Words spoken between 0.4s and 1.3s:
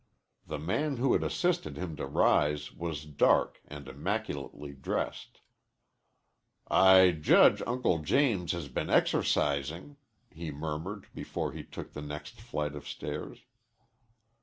The man who had